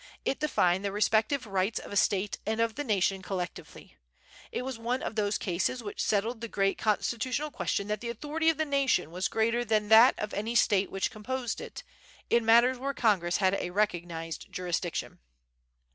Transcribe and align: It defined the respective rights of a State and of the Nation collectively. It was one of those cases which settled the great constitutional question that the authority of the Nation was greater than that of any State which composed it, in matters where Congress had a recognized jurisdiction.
It 0.25 0.39
defined 0.39 0.83
the 0.83 0.91
respective 0.91 1.45
rights 1.45 1.77
of 1.77 1.91
a 1.93 1.95
State 1.95 2.39
and 2.43 2.59
of 2.59 2.73
the 2.73 2.83
Nation 2.83 3.21
collectively. 3.21 3.97
It 4.51 4.63
was 4.63 4.79
one 4.79 5.03
of 5.03 5.13
those 5.15 5.37
cases 5.37 5.83
which 5.83 6.01
settled 6.01 6.41
the 6.41 6.47
great 6.47 6.79
constitutional 6.79 7.51
question 7.51 7.87
that 7.89 8.01
the 8.01 8.09
authority 8.09 8.49
of 8.49 8.57
the 8.57 8.65
Nation 8.65 9.11
was 9.11 9.27
greater 9.27 9.63
than 9.63 9.89
that 9.89 10.17
of 10.17 10.33
any 10.33 10.55
State 10.55 10.89
which 10.89 11.11
composed 11.11 11.61
it, 11.61 11.83
in 12.31 12.43
matters 12.43 12.79
where 12.79 12.95
Congress 12.95 13.37
had 13.37 13.53
a 13.59 13.69
recognized 13.69 14.51
jurisdiction. 14.51 15.19